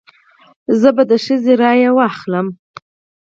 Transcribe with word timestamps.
زه 0.79 0.89
به 0.95 1.03
د 1.09 1.11
ښځې 1.25 1.53
رای 1.61 1.81
واخلم. 1.93 2.47